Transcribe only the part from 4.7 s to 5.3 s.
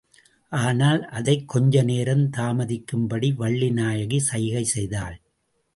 செய்தாள்.